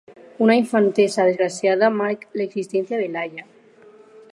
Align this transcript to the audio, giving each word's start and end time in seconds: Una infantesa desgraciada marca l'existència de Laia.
Una 0.45 0.55
infantesa 0.61 1.27
desgraciada 1.27 1.91
marca 2.01 2.41
l'existència 2.43 3.03
de 3.05 3.13
Laia. 3.19 3.51